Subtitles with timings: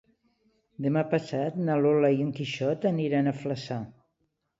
[0.85, 3.79] Demà passat na Lola i en Quixot aniran a Flaçà.